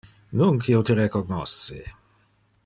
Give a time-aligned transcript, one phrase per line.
[0.41, 1.85] Nunc io te recognosce!